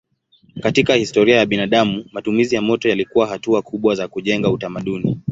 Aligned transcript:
Katika 0.61 0.93
historia 0.93 1.35
ya 1.37 1.45
binadamu 1.45 2.05
matumizi 2.11 2.55
ya 2.55 2.61
moto 2.61 2.89
yalikuwa 2.89 3.27
hatua 3.27 3.61
kubwa 3.61 3.95
ya 3.95 4.07
kujenga 4.07 4.49
utamaduni. 4.51 5.19